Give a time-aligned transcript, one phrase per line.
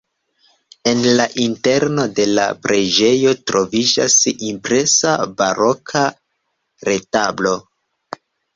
[0.91, 4.17] En la interno de la preĝejo troviĝas
[4.49, 6.05] impresa baroka
[6.93, 7.57] retablo.